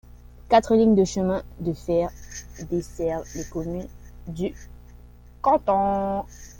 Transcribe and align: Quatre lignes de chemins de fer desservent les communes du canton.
Quatre 0.49 0.73
lignes 0.73 0.95
de 0.95 1.03
chemins 1.03 1.43
de 1.59 1.73
fer 1.73 2.07
desservent 2.71 3.23
les 3.35 3.45
communes 3.47 3.87
du 4.29 4.51
canton. 5.43 6.25